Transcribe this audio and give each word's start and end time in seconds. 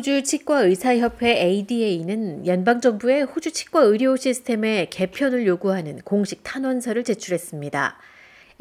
호주 0.00 0.22
치과의사협회 0.22 1.42
ADA는 1.42 2.46
연방정부의 2.46 3.24
호주 3.24 3.52
치과 3.52 3.82
의료 3.82 4.16
시스템의 4.16 4.88
개편을 4.88 5.46
요구하는 5.46 5.98
공식 6.06 6.42
탄원서를 6.42 7.04
제출했습니다. 7.04 7.98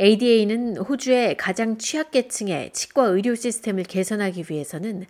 ADA는 0.02 0.76
호주의 0.76 1.38
가장 1.38 1.78
취약계층의 1.78 2.74
치과 2.74 3.06
의료 3.06 3.36
시스템을 3.36 3.84
개선하기 3.84 4.48
위해서는 4.50 5.06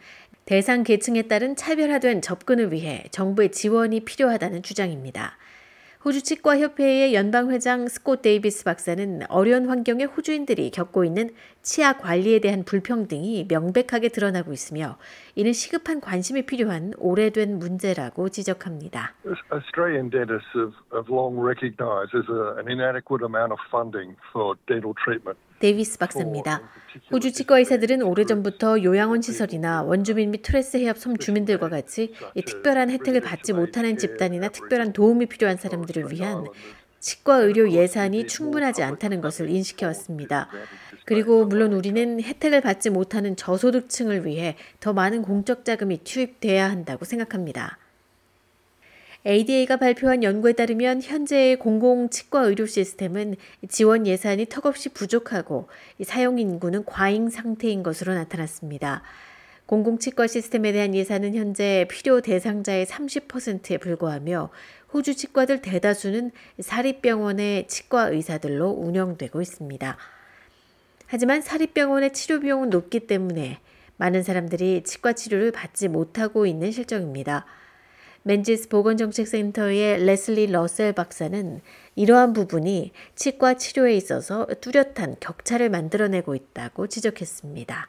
대상 0.45 0.83
계층에 0.83 1.23
따른 1.23 1.55
차별화된 1.55 2.21
접근을 2.21 2.71
위해 2.73 3.05
정부의 3.09 3.51
지원이 3.51 4.01
필요하다는 4.01 4.61
주장입니다. 4.61 5.35
호주 6.05 6.23
치과협회의 6.23 7.13
연방회장 7.13 7.89
스콧 7.89 8.21
데이비스 8.21 8.63
박사는 8.63 9.23
어려운 9.27 9.67
환경의 9.67 10.05
호주인들이 10.05 10.71
겪고 10.71 11.03
있는 11.03 11.29
치아 11.61 11.97
관리에 11.97 12.39
대한 12.39 12.63
불평등이 12.63 13.47
명백하게 13.49 14.07
드러나고 14.07 14.53
있으며 14.53 14.97
이는 15.35 15.51
시급한 15.51 15.99
관심이 15.99 16.45
필요한 16.45 16.93
오래된 16.99 17.59
문제라고 17.59 18.29
지적합니다. 18.29 19.13
Australian 19.51 20.09
dentists 20.09 20.47
have, 20.55 21.11
long 21.11 21.35
recognized 21.37 22.13
there's 22.15 22.31
an 22.31 22.71
inadequate 22.71 23.21
amount 23.21 23.51
of 23.51 23.59
funding 23.69 24.15
for 24.31 24.55
dental 24.71 24.95
treatment. 25.03 25.37
데이비스 25.59 25.97
박사입니다. 25.97 26.61
호주 27.11 27.31
치과 27.31 27.59
의사들은 27.59 28.01
오래전부터 28.01 28.83
요양원 28.83 29.21
시설이나 29.21 29.83
원주민 29.83 30.31
및 30.31 30.41
토레스 30.41 30.77
해협 30.77 30.97
섬 30.97 31.17
주민들과 31.17 31.69
같이 31.69 32.13
특별한 32.45 32.89
혜택을 32.89 33.21
받지 33.21 33.53
못하는 33.53 33.97
집단이나 33.97 34.49
특별한 34.49 34.93
도움이 34.93 35.27
필요한 35.27 35.57
사람들을 35.57 36.11
위한 36.11 36.45
치과 36.99 37.37
의료 37.37 37.71
예산이 37.71 38.27
충분하지 38.27 38.83
않다는 38.83 39.21
것을 39.21 39.49
인식해왔습니다. 39.49 40.49
그리고 41.05 41.45
물론 41.45 41.73
우리는 41.73 42.21
혜택을 42.21 42.61
받지 42.61 42.89
못하는 42.89 43.35
저소득층을 43.35 44.25
위해 44.25 44.55
더 44.79 44.93
많은 44.93 45.21
공적 45.21 45.65
자금이 45.65 46.03
투입돼야 46.03 46.69
한다고 46.69 47.05
생각합니다. 47.05 47.77
ADA가 49.25 49.77
발표한 49.77 50.23
연구에 50.23 50.53
따르면 50.53 51.01
현재의 51.01 51.57
공공 51.57 52.09
치과 52.09 52.41
의료 52.43 52.65
시스템은 52.65 53.35
지원 53.67 54.07
예산이 54.07 54.45
턱없이 54.45 54.89
부족하고 54.89 55.67
사용 56.03 56.39
인구는 56.39 56.85
과잉 56.85 57.29
상태인 57.29 57.83
것으로 57.83 58.13
나타났습니다. 58.13 59.03
공공치과 59.65 60.25
시스템에 60.25 60.71
대한 60.71 60.95
예산은 60.95 61.35
현재 61.35 61.85
필요 61.91 62.21
대상자의 62.21 62.85
30%에 62.85 63.77
불과하며 63.77 64.49
호주 64.93 65.15
치과들 65.15 65.61
대다수는 65.61 66.31
사립병원의 66.59 67.67
치과 67.67 68.07
의사들로 68.07 68.69
운영되고 68.69 69.41
있습니다. 69.41 69.97
하지만 71.05 71.41
사립병원의 71.41 72.13
치료 72.13 72.39
비용은 72.39 72.69
높기 72.69 73.01
때문에 73.01 73.59
많은 73.97 74.23
사람들이 74.23 74.83
치과 74.85 75.13
치료를 75.13 75.51
받지 75.51 75.87
못하고 75.87 76.45
있는 76.45 76.71
실정입니다. 76.71 77.45
맨지스 78.29 78.69
보건정책센터의 78.69 80.05
레슬리 80.05 80.45
러셀 80.45 80.93
박사는 80.93 81.61
이러한 81.95 82.33
부분이 82.33 82.91
치과 83.15 83.55
치료에 83.55 83.95
있어서 83.95 84.45
뚜렷한 84.45 85.15
격차를 85.19 85.71
만들어내고 85.71 86.35
있다고 86.35 86.85
지적했습니다. 86.85 87.87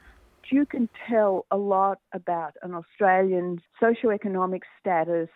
You 0.50 0.64
can 0.70 0.88
tell 1.06 1.42
a 1.52 1.60
lot 1.60 2.00
about 2.14 2.56
an 2.64 2.72
Australian 2.72 3.58
socioeconomic 3.78 4.62
status 4.80 5.28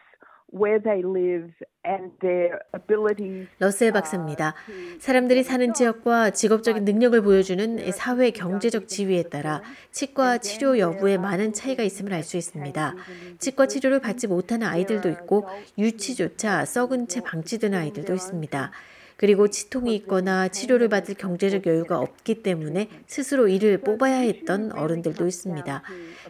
러셀 3.58 3.92
박사입니다. 3.92 4.54
사람들이 5.00 5.42
사는 5.42 5.74
지역과 5.74 6.30
직업적인 6.30 6.84
능력을 6.84 7.20
보여주는 7.22 7.90
사회 7.92 8.30
경제적 8.30 8.86
지위에 8.88 9.24
따라 9.24 9.62
치과 9.90 10.38
치료 10.38 10.78
여부에 10.78 11.18
많은 11.18 11.52
차이가 11.52 11.82
있음을 11.82 12.12
알 12.12 12.22
수 12.22 12.36
있습니다. 12.36 12.94
치과 13.38 13.66
치료를 13.66 14.00
받지 14.00 14.26
못하는 14.28 14.66
아이들도 14.66 15.08
있고 15.10 15.46
유치조차 15.76 16.64
썩은 16.64 17.08
채 17.08 17.20
방치되는 17.20 17.76
아이들도 17.78 18.14
있습니다. 18.14 18.70
그리고 19.16 19.48
치통이 19.48 19.94
있거나 19.96 20.48
치료를 20.48 20.88
받을 20.88 21.14
경제적 21.14 21.66
여유가 21.66 21.98
없기 21.98 22.42
때문에 22.42 22.88
스스로 23.06 23.48
이를 23.48 23.78
뽑아야 23.78 24.18
했던 24.18 24.72
어른들도 24.72 25.26
있습니다. 25.26 25.82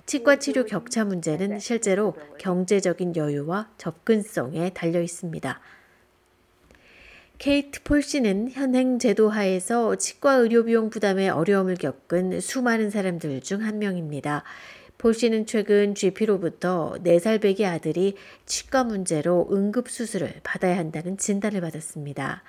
치과 0.06 0.36
치료 0.36 0.64
격차 0.64 1.04
문제는 1.04 1.58
실제로 1.60 2.14
경제적인 2.38 3.16
여유와 3.16 3.70
접근성에 3.78 4.70
달려 4.74 5.00
있습니다. 5.00 5.60
케이트 7.38 7.82
폴 7.82 8.02
씨는 8.02 8.50
현행 8.52 8.98
제도 8.98 9.28
하에서 9.28 9.96
치과 9.96 10.34
의료 10.34 10.64
비용 10.64 10.88
부담에 10.88 11.28
어려움을 11.28 11.74
겪은 11.74 12.40
수많은 12.40 12.90
사람들 12.90 13.40
중 13.40 13.62
한 13.62 13.78
명입니다. 13.78 14.44
폴 14.98 15.12
씨는 15.14 15.44
최근 15.46 15.94
GP로부터 15.94 16.96
4살 17.04 17.40
배기 17.42 17.66
아들이 17.66 18.14
치과 18.46 18.84
문제로 18.84 19.48
응급수술을 19.50 20.40
받아야 20.44 20.78
한다는 20.78 21.18
진단을 21.18 21.60
받았습니다. 21.60 22.42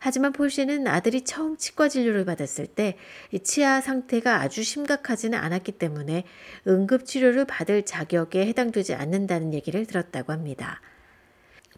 하지만 0.00 0.32
폴 0.32 0.50
씨는 0.50 0.86
아들이 0.86 1.22
처음 1.22 1.56
치과 1.56 1.88
진료를 1.88 2.24
받았을 2.24 2.66
때 2.66 2.96
치아 3.42 3.80
상태가 3.80 4.40
아주 4.40 4.62
심각하지는 4.62 5.38
않았기 5.38 5.72
때문에 5.72 6.24
응급 6.66 7.04
치료를 7.04 7.44
받을 7.46 7.84
자격에 7.84 8.46
해당되지 8.46 8.94
않는다는 8.94 9.54
얘기를 9.54 9.86
들었다고 9.86 10.32
합니다. 10.32 10.80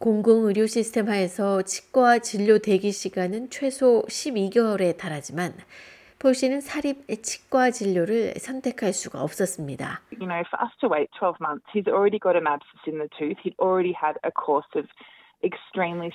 공공의료 0.01 0.67
시스템 0.67 1.09
하에서 1.09 1.61
치과 1.63 2.21
진료 2.21 2.59
대기 2.59 2.91
시간은 2.91 3.51
최소 3.51 4.03
12개월에 4.09 4.97
달하지만 4.97 5.53
폴 6.19 6.35
씨는 6.35 6.61
사립 6.61 7.07
치과 7.23 7.71
진료를 7.71 8.35
선택할 8.39 8.93
수가 8.93 9.23
없었습니다. 9.23 10.03
You 10.13 10.29
know, 10.29 10.45
for 10.49 10.61
us 10.61 10.73
to 10.81 10.89
wait 10.89 11.09
12 11.19 11.37
months, 11.41 11.65
he's 11.73 11.89
already 11.89 12.19
got 12.19 12.37
an 12.37 12.47
abscess 12.47 12.85
in 12.87 12.99
the 12.99 13.09
tooth. 13.17 13.41
He'd 13.43 13.57
already 13.59 13.93
had 13.97 14.17
a 14.25 14.31
course 14.31 14.69
of 14.77 14.85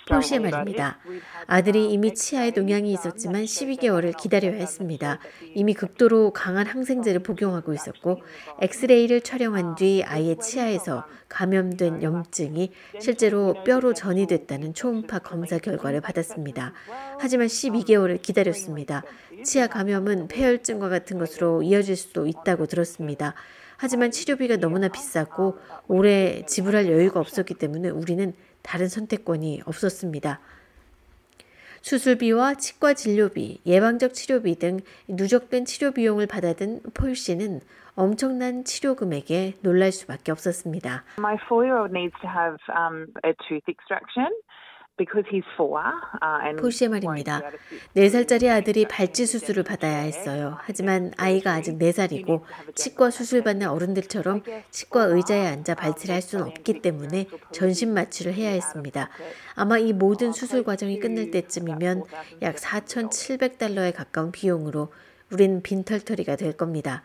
폴시의 0.07 0.39
말입니다. 0.39 0.99
아들이 1.47 1.91
이미 1.91 2.13
치아에 2.13 2.51
농양이 2.51 2.93
있었지만 2.93 3.43
12개월을 3.43 4.15
기다려야 4.15 4.53
했습니다. 4.53 5.19
이미 5.55 5.73
극도로 5.73 6.31
강한 6.31 6.67
항생제를 6.67 7.23
복용하고 7.23 7.73
있었고 7.73 8.21
엑스레이를 8.61 9.21
촬영한 9.21 9.75
뒤 9.75 10.03
아이의 10.03 10.37
치아에서 10.37 11.05
감염된 11.27 12.03
염증이 12.03 12.71
실제로 12.99 13.55
뼈로 13.63 13.93
전이됐다는 13.95 14.75
초음파 14.75 15.19
검사 15.19 15.57
결과를 15.57 16.01
받았습니다. 16.01 16.73
하지만 17.19 17.47
12개월을 17.47 18.21
기다렸습니다. 18.21 19.03
치아 19.43 19.67
감염은 19.67 20.27
폐혈증과 20.27 20.89
같은 20.89 21.17
것으로 21.17 21.63
이어질 21.63 21.95
수도 21.95 22.27
있다고 22.27 22.67
들었습니다. 22.67 23.33
하지만 23.77 24.11
치료비가 24.11 24.57
너무나 24.57 24.87
비쌌고 24.87 25.57
오래 25.87 26.45
지불할 26.45 26.87
여유가 26.87 27.19
없었기 27.19 27.55
때문에 27.55 27.89
우리는 27.89 28.33
다른 28.61 28.87
선택권이 28.87 29.61
없었습니다. 29.65 30.39
수술비와 31.81 32.55
치과 32.55 32.95
진료비, 32.95 33.61
예방적 33.65 34.15
치료비 34.15 34.57
등 34.57 34.79
누적된 35.07 35.65
치료 35.65 35.91
비용을 35.91 36.25
받아든 36.25 36.81
폴 36.95 37.15
씨는 37.15 37.61
엄청난 37.93 38.63
치료 38.63 38.95
금액에 38.95 39.53
놀랄 39.61 39.91
수밖에 39.91 40.31
없었습니다. 40.31 41.03
My 41.19 41.37
four-year-old 41.45 41.95
needs 41.95 42.15
to 42.21 42.27
have 42.27 42.57
um, 42.75 43.05
a 43.23 43.33
tooth 43.47 43.69
extraction. 43.69 44.33
폴시의 46.57 46.87
uh, 46.87 46.89
말입니다. 46.89 47.41
4살짜리 47.97 48.49
아들이 48.49 48.85
발치 48.87 49.25
수술을 49.25 49.63
받아야 49.63 49.97
했어요. 49.97 50.57
하지만 50.61 51.11
아이가 51.17 51.51
아직 51.51 51.77
4살이고 51.77 52.41
치과 52.75 53.11
수술 53.11 53.43
받는 53.43 53.67
어른들처럼 53.67 54.43
치과 54.71 55.03
의자에 55.03 55.47
앉아 55.47 55.75
발치를 55.75 56.15
할 56.15 56.21
수는 56.21 56.45
없기 56.45 56.81
때문에 56.81 57.27
전신 57.51 57.93
마취를 57.93 58.33
해야 58.33 58.51
했습니다. 58.51 59.09
아마 59.55 59.77
이 59.77 59.91
모든 59.91 60.31
수술 60.31 60.63
과정이 60.63 60.99
끝날 60.99 61.29
때쯤이면 61.29 62.03
약 62.41 62.55
4,700달러에 62.55 63.93
가까운 63.93 64.31
비용으로 64.31 64.93
우린 65.29 65.61
빈털터리가 65.61 66.37
될 66.37 66.53
겁니다. 66.53 67.03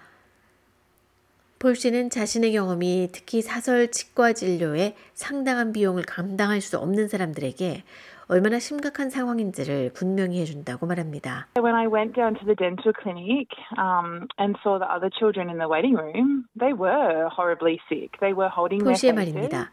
폴 1.61 1.77
씨는 1.77 2.09
자신의 2.09 2.53
경험이 2.53 3.11
특히 3.13 3.43
사설 3.43 3.91
치과 3.91 4.33
진료에 4.33 4.97
상당한 5.13 5.75
비용을 5.75 6.05
감당할 6.05 6.63
수 6.63 6.79
없는 6.79 7.09
사람들에게 7.09 7.85
얼마나 8.31 8.61
심각한 8.61 9.11
상황인지를 9.11 9.91
분명히 9.93 10.41
해준다고 10.41 10.87
말합니다. 10.87 11.49
When 11.59 11.75
I 11.75 11.89
went 11.89 12.15
down 12.15 12.35
to 12.39 12.47
the 12.47 12.55
dental 12.55 12.95
clinic 12.95 13.51
um, 13.75 14.29
and 14.39 14.55
saw 14.63 14.79
the 14.79 14.87
other 14.87 15.11
children 15.11 15.51
in 15.51 15.59
the 15.59 15.67
waiting 15.67 15.99
room, 15.99 16.47
they 16.55 16.71
were 16.71 17.27
horribly 17.27 17.83
sick. 17.91 18.15
They 18.23 18.31
were 18.31 18.47
holding 18.47 18.87
their 18.87 18.95
faces. 18.95 19.19
말입니다. 19.19 19.73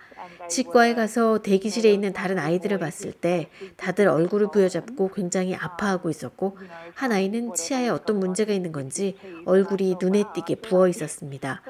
치과에 0.49 0.95
가서 0.95 1.37
대기실에 1.43 1.93
있는 1.93 2.13
다른 2.13 2.39
아이들을 2.39 2.79
봤을 2.79 3.13
때 3.13 3.51
다들 3.77 4.07
얼굴을 4.07 4.47
부여잡고 4.51 5.11
굉장히 5.13 5.53
아파하고 5.53 6.09
있었고 6.09 6.57
한 6.95 7.11
아이는 7.11 7.53
치아에 7.53 7.89
어떤 7.89 8.19
문제가 8.19 8.53
있는 8.53 8.71
건지 8.71 9.19
얼굴이 9.45 9.97
눈에 10.01 10.23
띄게 10.33 10.61
부어 10.65 10.87
있었습니다. 10.87 11.61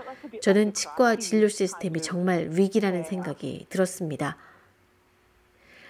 저는 0.42 0.72
치과 0.72 1.18
진료 1.18 1.50
시스템이 1.50 2.02
정말 2.02 2.48
위기라는 2.52 3.04
생각이 3.04 3.66
들었습니다. 3.68 4.38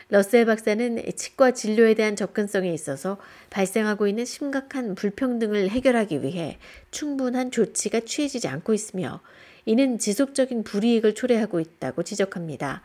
러셀 0.10 0.46
박사는 0.46 1.04
치과 1.18 1.52
진료에 1.52 1.94
대한 1.94 2.16
접근성에 2.16 2.74
있어서 2.74 3.18
발생하고 3.50 4.08
있는 4.08 4.24
심각한 4.24 4.96
불평등을 4.96 5.70
해결하기 5.70 6.24
위해 6.24 6.58
충분한 6.92 7.52
조치가 7.52 8.02
취해지지 8.02 8.48
않고 8.48 8.74
있으며 8.74 9.20
이는 9.66 10.00
지속적인 10.00 10.64
불이익을 10.64 11.14
초래하고 11.14 11.60
있다고 11.60 12.04
지적합니다. 12.04 12.82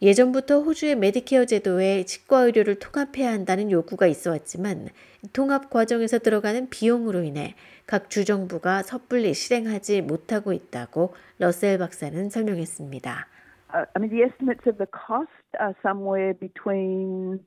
예전부터 0.00 0.62
호주의 0.62 0.96
메디케어 0.96 1.44
제도에 1.44 2.04
치과 2.04 2.40
의료를 2.42 2.78
통합해야 2.78 3.30
한다는 3.30 3.70
요구가 3.70 4.06
있어 4.06 4.30
왔지만 4.30 4.88
통합 5.32 5.70
과정에서 5.70 6.18
들어가는 6.18 6.68
비용으로 6.70 7.22
인해 7.22 7.54
각 7.86 8.08
주정부가 8.10 8.82
섣불리 8.82 9.34
실행하지 9.34 10.00
못하고 10.00 10.52
있다고 10.52 11.14
러셀 11.38 11.78
박사는 11.78 12.30
설명했습니다. 12.30 13.33
Uh, 13.74 13.86
I 13.96 13.98
mean, 13.98 14.10
the 14.10 14.22
estimates 14.22 14.66
of 14.66 14.78
the 14.78 14.86
cost 14.86 15.30
are 15.58 15.74
somewhere 15.82 16.32
between 16.32 17.40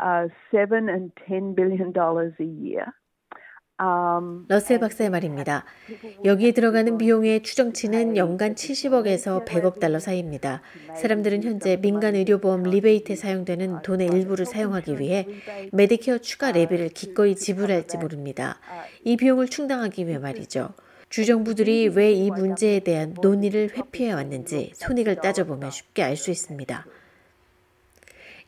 uh, 0.00 0.26
7 0.50 0.88
and 0.88 1.12
10 1.28 1.54
billion 1.54 1.92
dollars 1.92 2.34
a 2.40 2.44
year. 2.44 2.92
러셀 4.48 4.80
박사의 4.80 5.08
말입니다. 5.08 5.64
여기에 6.24 6.50
들어가는 6.50 6.98
비용의 6.98 7.44
추정치는 7.44 8.16
연간 8.16 8.56
70억에서 8.56 9.44
100억 9.44 9.78
달러 9.78 10.00
사이입니다. 10.00 10.62
사람들은 10.96 11.44
현재 11.44 11.76
민간 11.76 12.16
의료보험 12.16 12.64
리베이트에 12.64 13.14
사용되는 13.14 13.82
돈의 13.82 14.08
일부를 14.08 14.46
사용하기 14.46 14.98
위해 14.98 15.28
메디케어 15.72 16.18
추가 16.18 16.50
levy를 16.50 16.88
기꺼이 16.88 17.36
지불할지 17.36 17.98
모릅니다. 17.98 18.58
이 19.04 19.16
비용을 19.16 19.46
충당하기 19.46 20.08
위해 20.08 20.18
말이죠. 20.18 20.74
주정부들이 21.08 21.88
왜 21.88 22.12
이 22.12 22.30
문제에 22.30 22.80
대한 22.80 23.14
논의를 23.22 23.70
회피해 23.76 24.12
왔는지 24.12 24.72
손익을 24.74 25.16
따져보면 25.16 25.70
쉽게 25.70 26.02
알 26.02 26.16
수 26.16 26.30
있습니다. 26.30 26.86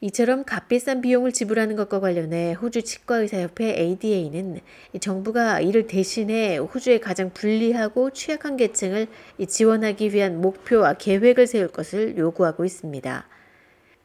이처럼 0.03 0.45
값비싼 0.45 1.03
비용을 1.03 1.33
지불하는 1.33 1.77
것과 1.77 2.01
관련해 2.01 2.55
호주 2.55 2.83
치과의사협회 2.83 3.79
ADA는 3.79 4.61
정부가 4.99 5.61
이를 5.61 5.87
대신해 5.87 6.57
호주의 6.57 7.01
가장 7.01 7.31
불리하고 7.35 8.11
취약한 8.11 8.57
계층을 8.57 9.09
지원하기 9.47 10.15
위한 10.15 10.41
목표와 10.41 10.95
계획을 10.95 11.47
세울 11.47 11.69
것을 11.69 12.17
요구하고 12.17 12.65
있습니다. 12.65 13.29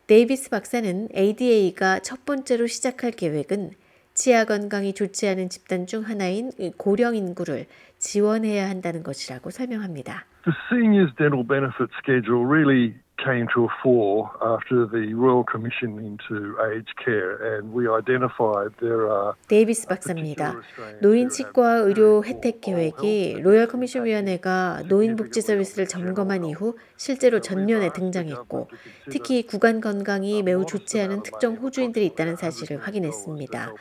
데이비스 0.07 0.50
박사는 0.50 1.10
ADA가 1.16 2.00
첫 2.00 2.25
번째로 2.25 2.68
시작할 2.68 3.12
계획은 3.12 3.72
치아 4.15 4.45
건강이 4.45 4.94
좋지 4.94 5.27
않은 5.27 5.50
집단 5.50 5.85
중 5.85 6.01
하나인 6.01 6.51
고령 6.77 7.15
인구를 7.15 7.65
지원해야 8.00 8.69
한다는 8.69 9.03
것이라고 9.03 9.51
설명합니다. 9.51 10.25
The 10.45 10.56
seniors 10.71 11.13
dental 11.17 11.45
benefit 11.45 11.91
schedule 12.00 12.45
really 12.45 12.95
came 13.17 13.47
to 13.53 13.65
a 13.65 13.71
fore 13.81 14.29
after 14.41 14.85
the 14.88 15.13
Royal 15.13 15.44
Commission 15.44 16.00
into 16.00 16.56
Aged 16.59 16.94
Care 17.03 17.56
and 17.56 17.73
we 17.73 17.88
identified 17.88 18.71
there 18.79 19.09
are 19.09 19.33
데이비스 19.47 19.88
박사입니다. 19.88 20.56
노인 21.01 21.29
치과 21.29 21.77
의료 21.77 22.23
혜택 22.23 22.62
계획이 22.62 23.41
Royal 23.42 23.68
Commission 23.68 24.06
위원회가 24.06 24.83
노인 24.88 25.15
복지 25.15 25.41
서비스를 25.41 25.88
점검한 25.88 26.45
이후 26.45 26.75
실제로 26.97 27.39
전면에 27.39 27.91
등장했고 27.94 28.69
특히 29.09 29.45
구강 29.45 29.81
건강이 29.81 30.44
매우 30.44 30.65
좋지 30.65 31.00
않은 31.01 31.23
특정 31.23 31.56
호주인들이 31.56 32.06
있다는 32.07 32.35
사실을 32.35 32.79
확인했습니다. 32.79 33.73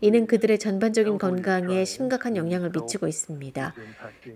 이는 0.00 0.26
그들의 0.26 0.58
전반적인 0.58 1.18
건강에 1.18 1.84
심각한 1.84 2.36
영향을 2.36 2.70
미치고 2.70 3.06
있습니다. 3.06 3.74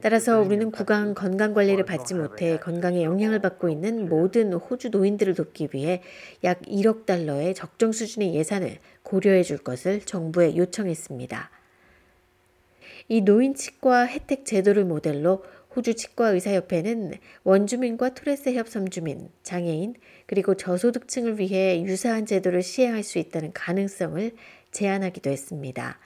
따라서 0.01 0.41
우리는 0.41 0.71
구강 0.71 1.15
건강 1.15 1.55
관리를 1.55 1.85
받지 1.85 2.15
못해 2.15 2.59
건강에 2.59 3.05
영향을 3.05 3.41
받고 3.41 3.69
있는 3.69 4.09
모든 4.09 4.40
모든 4.41 4.55
호주 4.55 4.89
노인들을 4.89 5.35
돕기 5.35 5.69
위해 5.75 6.03
약 6.45 6.63
1억 6.63 7.05
달러의 7.05 7.55
적정 7.55 7.93
수준의 7.93 8.35
예산을 8.35 8.79
고려해 9.03 9.43
줄 9.43 9.59
것을 9.59 10.01
정부에 10.01 10.57
요청했습니다. 10.57 11.51
이 13.09 13.21
노인 13.21 13.55
치과 13.55 14.07
혜택 14.07 14.47
제도를 14.47 14.85
모델로 14.85 15.45
호주 15.77 15.95
치과의사협회는 15.95 17.13
원주민과 17.45 18.15
토레스 18.15 18.55
협 18.55 18.69
섬주민, 18.69 19.29
장애인, 19.43 19.95
그리고 20.27 20.55
저소득층을 20.55 21.39
위해 21.39 21.83
유사한 21.85 22.25
제도를 22.25 22.63
시행할 22.63 23.03
수 23.03 23.19
있다는 23.19 23.53
가능성을 23.53 24.33
제안하기도 24.73 25.31
했습니다. 25.31 25.99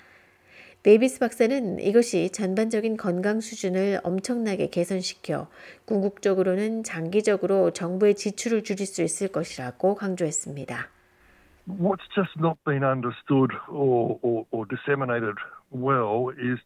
데이비스 0.85 1.19
박사는 1.19 1.81
이것이 1.81 2.31
전반적인 2.31 2.99
건강 2.99 3.41
수준을 3.41 4.01
엄청나게 4.05 4.69
개선시켜 4.69 5.49
궁극적으로는 5.87 6.83
장기적으로 6.83 7.71
정부의 7.71 8.15
지출을 8.15 8.65
줄일 8.65 8.87
수 8.87 9.03
있을 9.03 9.29
것이라고 9.29 9.95
강조했습니다. 9.95 10.91
What's 11.67 12.05
just 12.15 12.37
not 12.39 12.59
been 12.67 12.85
understood 12.85 13.57
or, 13.67 14.19
or, 14.21 14.45
or 14.51 14.69
disseminated 14.69 15.37
well 15.73 16.29
is 16.37 16.61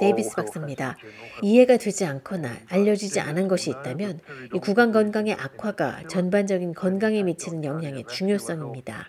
데이비스 0.00 0.34
박사입니다. 0.36 0.96
이해가 1.42 1.76
되지 1.76 2.04
않거나 2.04 2.50
알려지지 2.68 3.20
않은 3.20 3.48
것이 3.48 3.70
있다면 3.70 4.20
이 4.54 4.58
구강 4.58 4.92
건강의 4.92 5.34
악화가 5.34 6.02
전반적인 6.08 6.74
건강에 6.74 7.22
미치는 7.22 7.64
영향의 7.64 8.04
중요성입니다. 8.08 9.08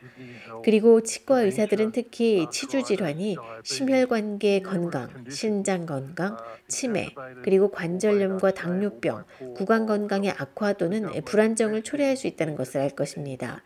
그리고 0.64 1.02
치과 1.02 1.42
의사들은 1.42 1.92
특히 1.92 2.48
치주 2.52 2.84
질환이 2.84 3.38
심혈관계 3.64 4.62
건강, 4.62 5.10
신장 5.30 5.86
건강, 5.86 6.38
치매, 6.68 7.14
그리고 7.44 7.72
관절염과 7.72 8.52
당뇨병, 8.52 9.24
구강 9.56 9.86
건강의 9.86 10.32
악화 10.32 10.74
또는 10.74 11.10
불안정을 11.26 11.84
초래할 11.84 12.18
수 12.18 12.28
있다는 12.28 12.56
것을 12.56 12.82
알 12.82 12.90
것입니다. 12.90 13.64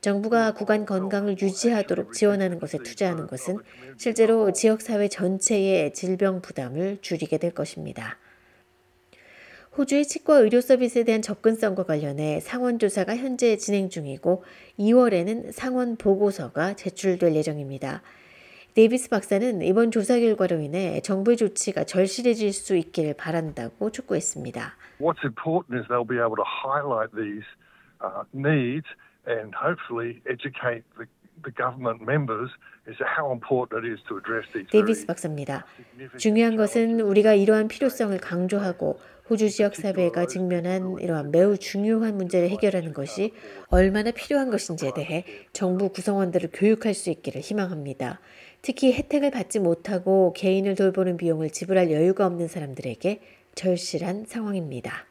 정부가 0.00 0.54
구강 0.54 0.86
건강을 0.86 1.40
유지하도록 1.40 2.12
지원하는 2.12 2.58
것에 2.58 2.78
투자하는 2.78 3.26
것은 3.26 3.58
실제로 3.96 4.45
지역사회 4.52 5.08
전체의 5.08 5.94
질병 5.94 6.40
부담을 6.42 6.98
줄이게 7.00 7.38
될 7.38 7.52
것입니다. 7.52 8.18
호주의 9.76 10.04
치과 10.04 10.38
의료 10.38 10.62
서비스에 10.62 11.04
대한 11.04 11.20
접근성과 11.20 11.82
관련해 11.82 12.40
상원 12.40 12.78
조사가 12.78 13.16
현재 13.16 13.58
진행 13.58 13.90
중이고 13.90 14.42
2월에는 14.78 15.52
상원 15.52 15.96
보고서가 15.96 16.74
제출될 16.74 17.34
예정입니다. 17.34 18.02
데이비스 18.72 19.10
박사는 19.10 19.62
이번 19.62 19.90
조사 19.90 20.18
결과로 20.18 20.60
인해 20.60 21.00
정부의 21.00 21.36
조치가 21.36 21.84
절실해질 21.84 22.52
수 22.52 22.76
있기를 22.76 23.14
바란다고 23.14 23.90
촉구했습니다. 23.90 24.76
What's 25.00 25.24
important 25.24 25.80
is 25.80 25.86
they'll 25.88 26.08
be 26.08 26.18
able 26.18 26.36
to 26.36 26.44
highlight 26.44 27.10
these 27.14 27.44
uh, 28.00 28.24
needs 28.34 28.86
and 29.26 29.52
hopefully 29.54 30.22
educate 30.28 30.84
the 30.96 31.06
데이비스 34.70 35.06
박사입니다. 35.06 35.66
중요한 36.18 36.56
것은 36.56 37.00
우리가 37.00 37.34
이러한 37.34 37.68
필요성을 37.68 38.16
강조하고 38.18 38.98
호주 39.28 39.50
지역 39.50 39.74
사회가 39.74 40.26
직면한 40.26 40.98
이러한 41.00 41.32
매우 41.32 41.56
중요한 41.58 42.16
문제를 42.16 42.48
해결하는 42.48 42.92
것이 42.92 43.32
얼마나 43.68 44.12
필요한 44.12 44.50
것인지에 44.50 44.92
대해 44.94 45.24
정부 45.52 45.88
구성원들을 45.88 46.50
교육할 46.52 46.94
수 46.94 47.10
있기를 47.10 47.40
희망합니다. 47.40 48.20
특히 48.62 48.92
혜택을 48.92 49.32
받지 49.32 49.58
못하고 49.58 50.32
개인을 50.36 50.76
돌보는 50.76 51.16
비용을 51.16 51.50
지불할 51.50 51.90
여유가 51.90 52.26
없는 52.26 52.46
사람들에게 52.46 53.20
절실한 53.56 54.26
상황입니다. 54.26 55.06